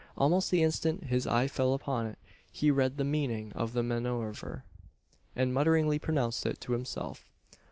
[0.17, 2.17] Almost the instant his eye fell upon it,
[2.51, 4.63] he read the meaning of the manoeuvre,
[5.35, 7.29] and mutteringly pronounced it to himself.